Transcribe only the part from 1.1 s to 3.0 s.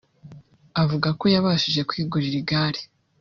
ko yabashije kwigurira igare